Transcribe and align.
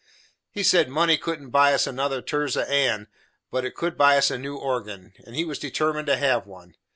He 0.49 0.63
said 0.63 0.89
money 0.89 1.15
couldn't 1.15 1.51
buy 1.51 1.75
us 1.75 1.85
another 1.85 2.23
Tirzah 2.23 2.67
Ann, 2.67 3.07
but 3.51 3.63
it 3.63 3.79
would 3.79 3.99
buy 3.99 4.17
us 4.17 4.31
a 4.31 4.37
new 4.39 4.55
organ, 4.57 5.13
and 5.27 5.35
he 5.35 5.45
was 5.45 5.59
determined 5.59 6.07
to 6.07 6.17
have 6.17 6.47
one. 6.47 6.73